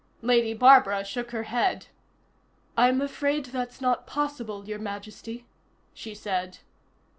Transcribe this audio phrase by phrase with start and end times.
[0.23, 1.85] Lady Barbara shook her head.
[2.75, 5.45] "I'm afraid that's not possible, Your Majesty,"
[5.93, 6.57] she said.